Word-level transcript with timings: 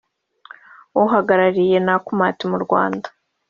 uhagarariye 1.03 1.77
Nakumatt 1.85 2.39
mu 2.51 2.57
Rwanda 2.65 3.07